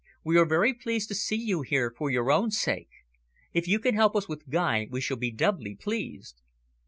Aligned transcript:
We 0.23 0.35
are 0.39 0.45
very 0.47 0.73
pleased 0.73 1.09
to 1.09 1.13
see 1.13 1.35
you 1.35 1.61
here 1.61 1.93
for 1.95 2.09
your 2.09 2.31
own 2.31 2.49
sake. 2.49 2.89
If 3.53 3.67
you 3.67 3.77
can 3.77 3.93
help 3.93 4.15
us 4.15 4.27
with 4.27 4.49
Guy, 4.49 4.87
we 4.89 4.99
shall 4.99 5.17
be 5.17 5.29
doubly 5.29 5.75
pleased." 5.75 6.41